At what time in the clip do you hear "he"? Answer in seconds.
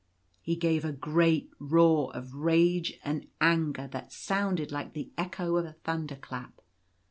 0.41-0.55